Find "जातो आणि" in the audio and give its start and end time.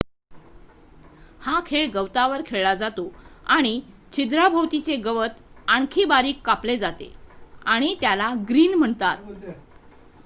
2.75-3.79